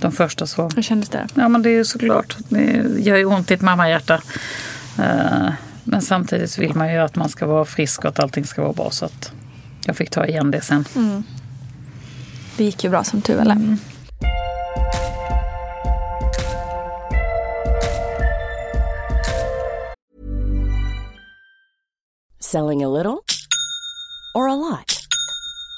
[0.00, 0.68] De första så.
[0.76, 1.26] Hur kändes det?
[1.34, 2.36] Ja men det är ju såklart.
[2.48, 4.14] Det gör ju ont i ett mammahjärta.
[4.98, 5.48] Eh,
[5.84, 8.72] Men samtidigt vill man ju att man ska vara frisk och att allting ska vara
[8.72, 8.90] bra.
[8.90, 9.32] Så att
[9.84, 10.84] jag fick ta igen det sen.
[12.56, 13.76] Det gick ju bra som tur eller?
[22.40, 23.20] Selling a little
[24.34, 24.97] or a lot?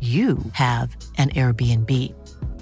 [0.00, 1.90] you have an Airbnb.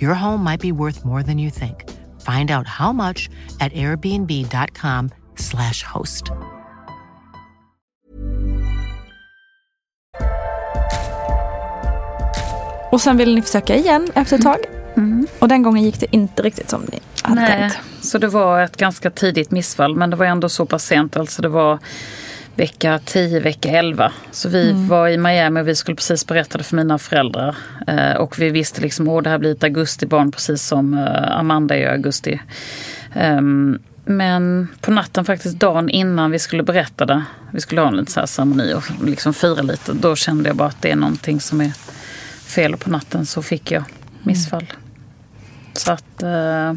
[0.01, 1.85] Your home might be worth more than you think.
[2.23, 3.29] Find out how much
[3.61, 6.31] at airbnb.com/slash host.
[12.91, 14.57] Och sen ville ni försöka igen efter ett tag.
[15.39, 17.79] Och den gången gick det inte riktigt som ni hade Nej, tänkt.
[18.01, 21.17] så det var ett ganska tidigt missfall men det var ändå så pass sent.
[21.17, 21.79] Alltså det var
[22.57, 24.13] vecka 10, vecka 11.
[24.31, 27.57] Så vi var i Miami och vi skulle precis berätta det för mina föräldrar.
[27.87, 31.77] Eh, och vi visste liksom att det här blir ett augustibarn precis som eh, Amanda
[31.77, 32.41] är i augusti.
[33.15, 37.97] Ehm, men på natten faktiskt dagen innan vi skulle berätta det, vi skulle ha en
[37.97, 39.93] liten så här ceremoni och liksom fira lite.
[39.93, 41.73] Då kände jag bara att det är någonting som är
[42.47, 43.85] fel och på natten så fick jag
[44.23, 44.67] missfall.
[45.73, 46.23] Så att...
[46.23, 46.73] Eh,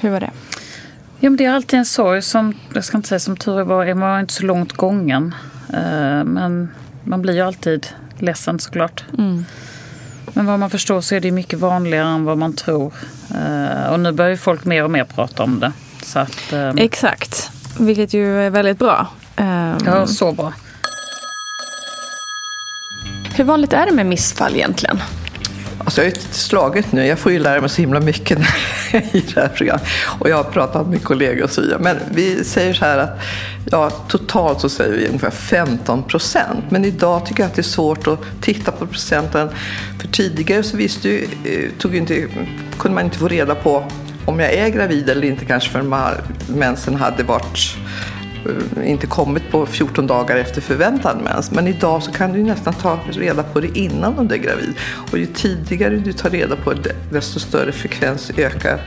[0.00, 0.30] Hur var det?
[1.20, 3.86] Ja, men det är alltid en sorg som, jag ska inte säga som tur var,
[3.94, 5.34] man var inte så långt gången.
[5.72, 6.68] Eh, men
[7.04, 7.86] man blir ju alltid
[8.18, 9.04] ledsen såklart.
[10.32, 12.92] Men vad man förstår så är det mycket vanligare än vad man tror.
[13.34, 15.72] Eh, och nu börjar ju folk mer och mer prata om det.
[16.02, 17.50] Så att, eh, Exakt.
[17.78, 19.06] Vilket ju är väldigt bra.
[19.36, 20.52] Ehm, ja, så bra.
[23.36, 24.98] Hur vanligt är det med missfall egentligen?
[25.98, 27.06] Alltså jag är slaget nu.
[27.06, 28.38] Jag får ju lära mig så himla mycket
[29.12, 29.86] i det här programmet.
[30.18, 31.78] Och jag har pratat med kollegor och så vidare.
[31.78, 33.20] Men vi säger så här att
[33.70, 36.64] ja, totalt så säger vi ungefär 15 procent.
[36.68, 39.48] Men idag tycker jag att det är svårt att titta på procenten.
[40.00, 42.26] För tidigare så visste ju, eh, tog ju inte,
[42.78, 43.84] kunde man inte få reda på
[44.24, 45.94] om jag är gravid eller inte kanske förrän
[46.48, 47.76] mensen hade varit
[48.48, 51.50] Eh, inte kommit på 14 dagar efter förväntad mens.
[51.50, 54.74] Men idag så kan du nästan ta reda på det innan du är gravid.
[55.12, 58.80] Och ju tidigare du tar reda på det, desto större frekvens ökar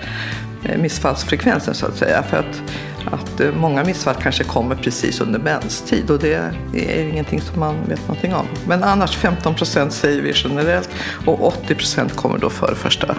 [0.64, 2.24] eh, missfallsfrekvensen så att säga.
[2.24, 2.62] För att,
[3.06, 6.34] att eh, många missfall kanske kommer precis under menstid och det
[6.74, 8.46] är ingenting som man vet någonting om.
[8.68, 10.90] Men annars 15 procent säger vi generellt
[11.26, 13.16] och 80 procent kommer då före första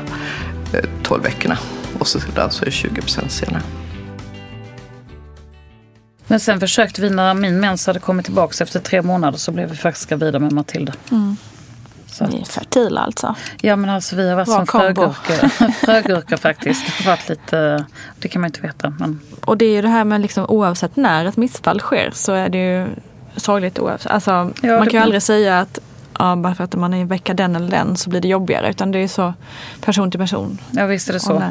[1.02, 1.58] 12 veckorna.
[1.98, 3.62] Och sedan så är det 20 procent senare.
[6.30, 9.70] Men sen försökte vi när min mens hade kommit tillbaka efter tre månader så blev
[9.70, 10.92] vi faktiskt gravida med Matilda.
[12.06, 13.34] Så Ni är fertila alltså.
[13.60, 15.48] Ja men alltså vi har varit Bra som frögurkor,
[15.86, 16.86] frögurkor faktiskt.
[16.86, 17.86] Det har varit lite,
[18.18, 18.90] det kan man inte veta.
[18.98, 22.32] Men Och det är ju det här med liksom, oavsett när ett missfall sker så
[22.32, 22.86] är det ju
[23.36, 24.12] sorgligt oavsett.
[24.12, 25.78] Alltså, man det kan ju blir- aldrig säga att
[26.18, 28.70] ja, bara för att man är i vecka den eller den så blir det jobbigare.
[28.70, 29.34] Utan det är ju så
[29.80, 30.58] person till person.
[30.70, 31.42] ja visst är det så.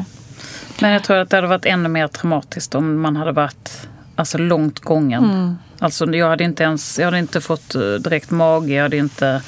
[0.80, 3.88] Men jag tror att det hade varit ännu mer traumatiskt om man hade varit
[4.20, 5.24] alltså, långt gången.
[5.24, 5.58] Mm.
[5.78, 9.42] Alltså jag hade inte ens, jag hade inte fått eh, direkt mage, jag hade inte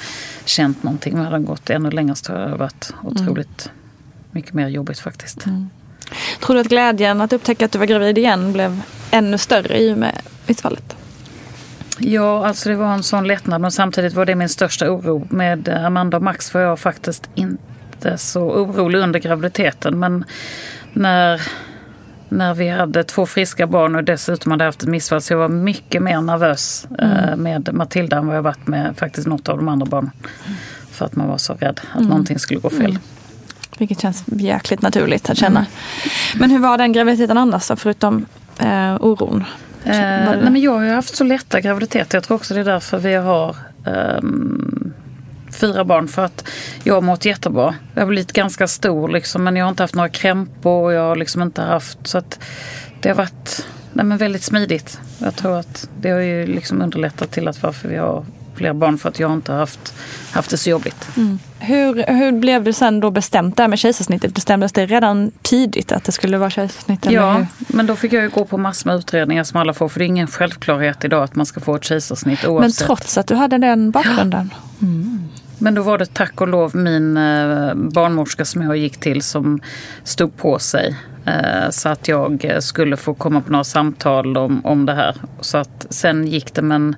[0.45, 1.13] känt någonting.
[1.13, 3.71] Men hade gått ännu längre så hade det varit otroligt
[4.31, 5.45] mycket mer jobbigt faktiskt.
[6.39, 8.81] Tror du att glädjen att upptäcka att du var gravid igen blev
[9.11, 10.95] ännu större i och med missfallet?
[11.97, 15.27] Ja, alltså det var en sån lättnad men samtidigt var det min största oro.
[15.29, 19.99] Med Amanda och Max var jag faktiskt inte så orolig under graviditeten.
[19.99, 20.25] Men
[20.93, 21.41] när,
[22.37, 25.21] när vi hade två friska barn och dessutom hade haft ett missfall.
[25.21, 27.39] Så jag var mycket mer nervös eh, Mm.
[27.43, 30.11] med Matilda än vad jag varit med faktiskt något av de andra barnen.
[30.91, 32.09] För att man var så rädd att Mm.
[32.09, 32.85] någonting skulle gå fel.
[32.89, 33.01] Mm.
[33.77, 35.65] Vilket känns jäkligt naturligt att känna.
[36.35, 38.25] Men hur var den graviditeten annars då, förutom
[38.59, 39.43] eh, oron?
[39.85, 42.17] Eh, nej, men jag har ju haft så lätta graviditeter.
[42.17, 44.82] Jag tror också det är därför vi har ehm,
[45.53, 46.07] fyra barn.
[46.07, 46.49] För att
[46.83, 47.75] jag har mått jättebra.
[47.93, 50.83] Jag har blivit ganska stor liksom, men jag har inte haft några krämpor.
[50.83, 52.07] Och jag har liksom inte haft...
[52.07, 52.39] Så att
[53.01, 54.99] det har varit nej, men väldigt smidigt.
[55.17, 58.97] Jag tror att det har ju liksom underlättat till att varför vi har fler barn.
[58.97, 59.93] För att jag inte har haft,
[60.31, 61.07] haft det så jobbigt.
[61.59, 64.33] Hur, hur blev det sen då bestämt där med kejsarsnittet?
[64.33, 67.05] Bestämdes det redan tidigt att det skulle vara kejsarsnitt?
[67.09, 69.89] Ja, men då fick jag ju gå på massor med utredningar som alla får.
[69.89, 72.85] För det är ingen självklarhet idag att man ska få ett kejsarsnitt Men oavsett.
[72.85, 74.53] trots att du hade den bakgrunden?
[75.63, 79.59] Men då var det tack och lov min eh, barnmorska som jag gick till som
[80.03, 80.97] stod på sig.
[81.25, 85.15] Eh, så att jag eh, skulle få komma på några samtal om, om det här.
[85.39, 86.95] Så att sen gick det men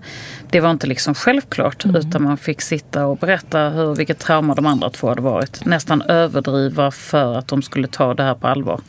[0.49, 1.85] det var inte liksom självklart.
[1.85, 5.65] Utan man fick sitta och berätta hur, vilket trauma de andra två hade varit.
[5.65, 8.81] Nästan överdriva för att de skulle ta det här på allvar.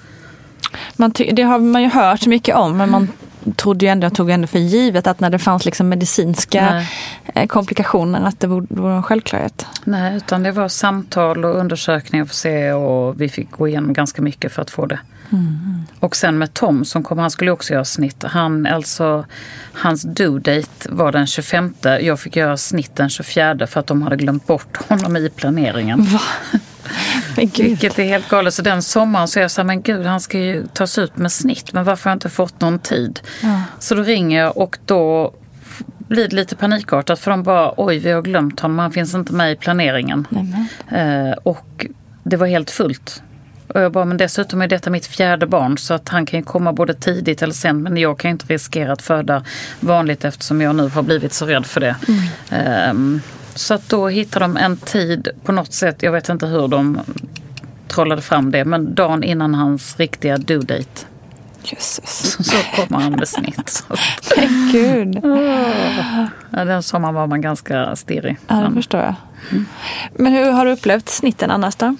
[0.96, 3.08] Man det har man ju hört så mycket om men man
[3.56, 6.88] trodde ju ändå, tog ändå för givet att när det fanns liksom medicinska Nej.
[7.34, 9.66] eh, komplikationer att det vore, en självklarhet.
[9.84, 13.92] Nej, utan det var samtal och undersökningar för att se och vi fick gå igenom
[13.92, 14.98] ganska mycket för att få det.
[16.00, 18.24] Och sen med Tom som kom, han skulle också göra snitt.
[18.26, 19.26] Han, alltså,
[19.72, 21.74] hans due date var den 25.
[22.00, 26.06] Jag fick göra snitt den 24 för att de hade glömt bort honom i planeringen.
[27.36, 27.66] Men gud.
[27.66, 28.54] Vilket är helt galet.
[28.54, 31.16] Så den sommaren så är jag så här, men gud han ska ju tas ut
[31.16, 31.72] med snitt.
[31.72, 33.20] Men varför har jag inte fått någon tid?
[33.42, 33.62] Ja.
[33.78, 35.34] Så då ringer jag och då
[36.08, 39.32] blir det lite panikartat för de bara oj vi har glömt honom, han finns inte
[39.32, 40.26] med i planeringen.
[40.90, 41.86] Eh, och
[42.22, 43.22] det var helt fullt.
[43.68, 46.44] Och jag bara, men dessutom är detta mitt fjärde barn så att han kan ju
[46.44, 49.44] komma både tidigt eller sen men jag kan ju inte riskera att föda
[49.80, 51.96] vanligt eftersom jag nu har blivit så rädd för det.
[52.50, 53.20] Ehm,
[53.56, 57.00] så att då hittade de en tid på något sätt, jag vet inte hur de
[57.88, 61.06] trollade fram det, men dagen innan hans riktiga due date.
[61.62, 62.36] Jösses.
[62.46, 63.84] Så kommer han med snitt.
[64.72, 65.20] Gud.
[66.50, 68.36] ja, den sommaren var man ganska stirrig.
[68.46, 69.14] Ja, det förstår jag.
[70.14, 71.96] Men hur har du upplevt snitten annars då?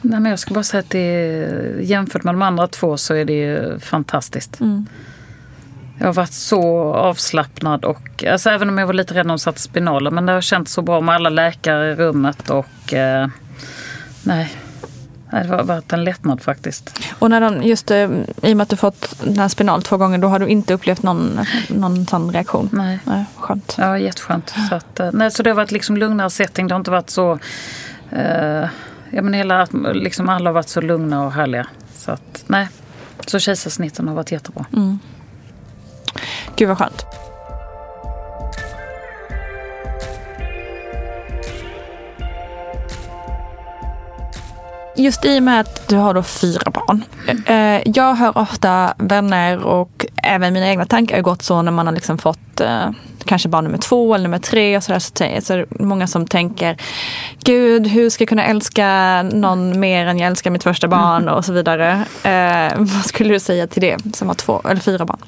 [0.00, 3.24] Nej, men jag ska bara säga att det jämfört med de andra två så är
[3.24, 4.60] det ju fantastiskt.
[4.60, 4.86] Mm.
[6.00, 9.38] Jag har varit så avslappnad och alltså, även om jag var lite rädd när de
[9.38, 13.28] satte spinaler men det har känts så bra med alla läkare i rummet och eh,
[14.22, 14.56] nej.
[15.32, 17.00] Nej, Det har varit en lättnad faktiskt.
[17.18, 18.10] Och när de, just eh,
[18.42, 20.74] i och med att du fått den här spinal två gånger, då har du inte
[20.74, 22.68] upplevt någon, någon sån reaktion?
[22.72, 22.98] Nej.
[23.04, 23.74] Nej skönt.
[23.78, 24.54] Ja, jätteskönt.
[24.68, 26.68] Så, att, eh, nej, så det har varit liksom lugnare setting.
[26.68, 27.38] Det har inte varit så...
[28.10, 28.68] Eh,
[29.10, 31.66] ja, men hela, liksom alla har varit så lugna och härliga.
[31.96, 32.68] Så att, nej.
[33.26, 34.66] Så kejsarsnitten har varit jättebra.
[34.72, 34.98] Mm.
[36.60, 37.06] Gud vad skönt.
[44.96, 47.04] Just i och med att du har då fyra barn.
[47.46, 51.86] Eh, Jag hör ofta vänner och även mina egna tankar har gått så när man
[51.86, 52.90] har liksom fått eh,
[53.24, 54.98] kanske barn nummer två eller nummer tre och sådär.
[54.98, 56.76] Så, tän- så är det många som tänker
[57.44, 61.44] Gud, hur ska jag kunna älska någon mer än jag älskar mitt första barn och
[61.44, 62.04] så vidare.
[62.22, 65.18] Eh, vad skulle du säga till det som har två eller fyra barn?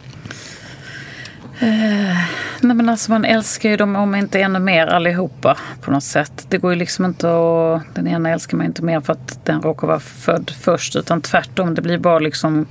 [2.61, 6.47] Nej men alltså man älskar ju dem om inte ännu mer allihopa på något sätt.
[6.49, 7.95] Det går ju liksom inte att...
[7.95, 10.97] Den ena älskar man inte mer för att den råkar vara född först.
[10.97, 12.67] Utan tvärtom, det blir bara liksom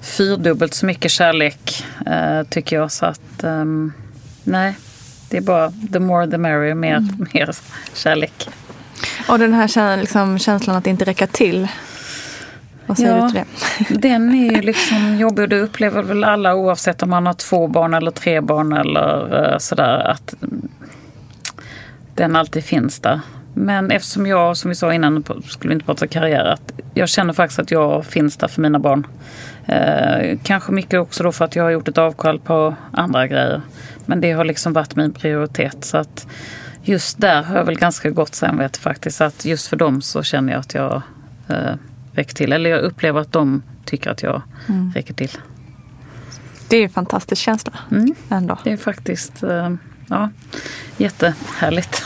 [0.00, 2.92] fyrdubbelt så mycket kärlek eh, tycker jag.
[2.92, 3.92] Så att ehm,
[4.44, 4.76] nej,
[5.30, 7.50] det är bara the more the merrier, mer, mer
[7.94, 8.48] kärlek.
[9.28, 11.68] Och den här liksom, känslan att inte räcka till.
[12.86, 13.22] Vad säger Ja.
[13.24, 13.44] du till
[14.00, 14.08] det?
[14.08, 17.66] Den är ju liksom jobbig och det upplever väl alla oavsett om man har två
[17.66, 19.98] barn eller tre barn eller eh, sådär.
[20.10, 20.34] Att
[22.14, 23.20] den alltid finns där.
[23.54, 27.58] Men eftersom jag, som vi sa innan, skulle inte prata karriär, att jag känner faktiskt
[27.58, 29.06] att jag finns där för mina barn.
[29.66, 33.60] Eh, kanske mycket också då för att jag har gjort ett avkall på andra grejer.
[34.06, 35.84] Men det har liksom varit min prioritet.
[35.84, 36.26] Så att
[36.82, 39.20] just där har jag väl ganska gott samvete faktiskt.
[39.20, 41.02] Att just för dem så känner jag att jag
[41.48, 41.74] eh,
[42.16, 42.52] räcker till.
[42.52, 44.92] Eller jag upplever att de tycker att jag Mm.
[44.94, 45.30] räcker till.
[46.68, 48.14] Det är en fantastisk känsla Mm.
[48.28, 48.58] ändå.
[48.64, 49.74] Det är faktiskt eh,
[50.08, 50.30] ja,
[50.96, 52.04] jättehärligt.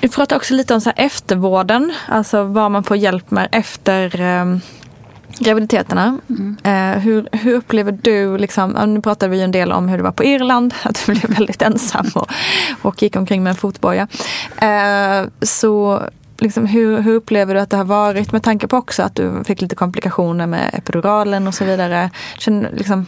[0.00, 4.20] Vi pratar också lite om så här eftervården, alltså vad man får hjälp med efter
[4.20, 4.56] eh,
[5.38, 6.18] graviditeterna.
[6.64, 10.02] Eh, hur, hur upplever du, liksom, nu pratade vi ju en del om hur det
[10.02, 12.30] var på Irland, att du blev väldigt ensam och,
[12.82, 14.08] och gick omkring med en fotboja.
[14.56, 16.02] Eh, så
[16.42, 19.44] liksom, hur, hur upplever du att det har varit med tanke på också att du
[19.44, 22.10] fick lite komplikationer med epiduralen och så vidare?
[22.38, 23.06] Känner, liksom,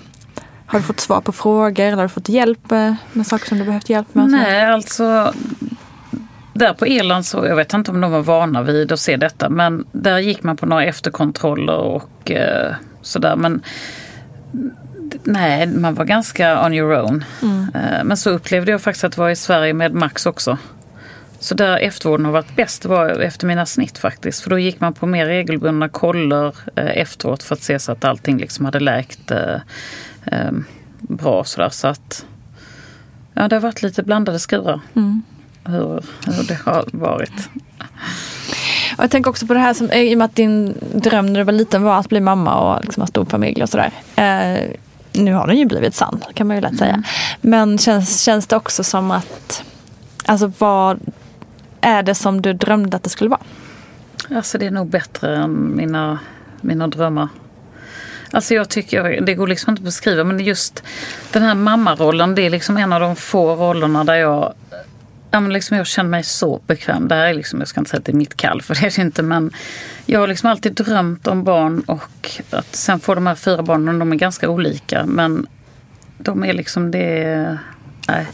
[0.67, 3.59] har du fått svar på frågor eller har du fått hjälp med, med saker som
[3.59, 4.31] du behövt hjälp med?
[4.31, 5.33] Nej, alltså
[6.55, 9.49] där på Irland så, jag vet inte om de var vana vid att se detta,
[9.49, 13.37] men där gick man på några efterkontroller och eh, sådär.
[13.37, 13.63] Men
[15.23, 17.25] nej, man var ganska on your own.
[17.43, 17.69] Mm.
[17.75, 20.59] Eh, men så upplevde jag faktiskt att vara i Sverige med Max också.
[21.45, 24.43] Så där eftervården har varit bäst var efter mina snitt faktiskt.
[24.43, 28.05] För då gick man på mer regelbundna koller eh, efteråt för att se så att
[28.05, 29.55] allting liksom hade läkt eh,
[30.25, 30.53] eh,
[30.99, 31.45] bra.
[31.45, 31.69] Sådär.
[31.69, 32.27] Så att,
[33.35, 34.81] ja, det har varit lite blandade skurar.
[34.97, 35.23] Mm.
[35.65, 37.49] Hur, hur det har varit.
[38.97, 41.41] Och jag tänker också på det här som, i och med att din dröm när
[41.41, 43.91] du var liten var att bli mamma och liksom ha stor familj och sådär.
[44.17, 44.71] Eh,
[45.13, 46.95] nu har den ju blivit sann kan man ju lätt säga.
[46.95, 47.05] Mm.
[47.41, 49.63] Men känns, känns det också som att,
[50.27, 51.01] alltså vad
[51.85, 53.41] är det som du drömde att det skulle vara?
[54.31, 56.19] Alltså det är nog bättre än mina,
[56.61, 57.29] mina drömmar.
[58.31, 60.83] Alltså jag tycker, det går liksom inte att beskriva, men just
[61.33, 64.55] den här mammarollen, det är liksom en av de få rollerna där jag
[65.35, 67.09] Ja, men liksom jag känner mig så bekväm.
[67.09, 68.87] Det här är liksom, jag ska inte säga att det är mitt kall, för det
[68.87, 69.23] är det inte.
[69.23, 69.51] Men
[70.07, 73.99] jag har liksom alltid drömt om barn och att sen få de här fyra barnen,
[73.99, 75.07] de är ganska olika.
[75.07, 75.47] Men
[76.19, 77.59] de är liksom det...
[78.09, 78.27] Nej.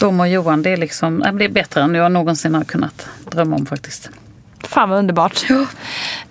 [0.00, 3.56] De och Johan, det är liksom, det är bättre än jag någonsin har kunnat drömma
[3.56, 4.10] om faktiskt.
[4.62, 5.46] Fan vad underbart.
[5.48, 5.66] Ja.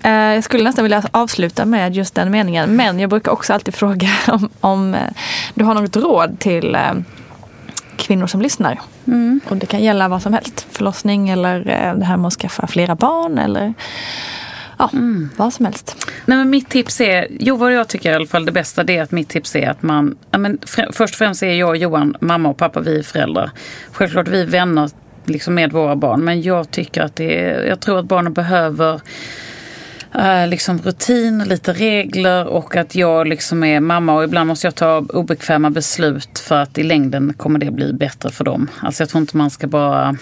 [0.01, 2.75] Eh, jag skulle nästan vilja avsluta med just den meningen.
[2.75, 5.01] Men jag brukar också alltid fråga om, om eh,
[5.53, 6.93] du har något råd till eh,
[7.97, 8.79] kvinnor som lyssnar.
[9.07, 9.39] Mm.
[9.49, 10.67] Och det kan gälla vad som helst.
[10.71, 11.59] Förlossning eller
[11.95, 13.73] det här med att skaffa flera barn eller
[14.77, 15.29] ja, mm.
[15.35, 16.07] vad som helst.
[16.25, 18.97] Nej, men mitt tips är, jo vad jag tycker i alla fall det bästa det
[18.97, 20.57] är att mitt tips är att man, ja, men
[20.91, 23.51] först och främst är jag och Johan mamma och pappa, vi är föräldrar.
[23.91, 24.89] Självklart vi är vänner
[25.25, 29.01] liksom med våra barn men jag tycker att det är, jag tror att barnen behöver
[30.15, 34.75] Eh, liksom rutin, lite regler och att jag liksom är mamma och ibland måste jag
[34.75, 38.69] ta obekväma beslut för att i längden kommer det bli bättre för dem.
[38.79, 40.17] Alltså jag tror inte man ska bara,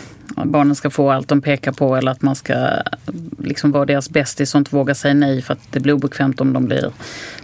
[0.45, 2.55] barnen ska få allt de pekar på eller att man ska
[3.39, 6.53] liksom vara deras bästis och inte våga säga nej för att det blir obekvämt om
[6.53, 6.91] de blir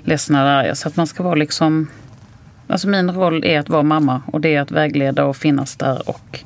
[0.03, 0.75] ledsna eller arga.
[0.75, 1.87] Så att man ska vara liksom,
[2.67, 6.09] alltså min roll är att vara mamma och det är att vägleda och finnas där
[6.09, 6.39] och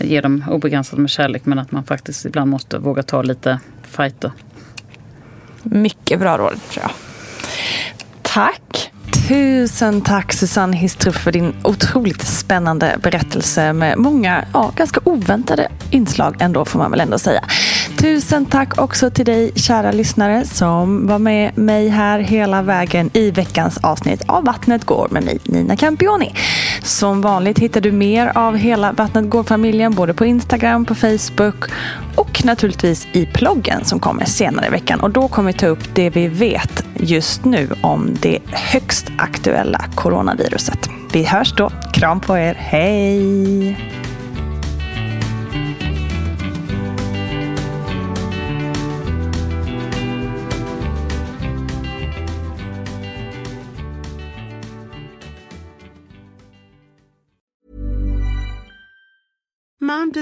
[0.00, 4.30] ge dem obegränsat med kärlek men att man faktiskt ibland måste våga ta lite fighter.
[5.70, 6.90] Mycket bra råd tror jag.
[8.22, 8.90] Tack.
[9.28, 16.36] Tusen tack Susanne Histrup för din otroligt spännande berättelse med många ja, ganska oväntade inslag
[16.38, 17.44] ändå får man väl ändå säga.
[17.96, 23.30] Tusen tack också till dig kära lyssnare som var med mig här hela vägen i
[23.30, 26.34] veckans avsnitt av Vattnet går med mig Nina Campioni.
[26.82, 31.70] Som vanligt hittar du mer av hela Vattnet går-familjen både på Instagram, på Facebook
[32.16, 35.00] och naturligtvis i ploggen som kommer senare i veckan.
[35.00, 39.84] Och då kommer vi ta upp det vi vet just nu om det högst aktuella
[39.94, 40.88] coronaviruset.
[41.12, 41.70] Vi hörs då.
[41.92, 42.54] Kram på er.
[42.54, 43.95] Hej!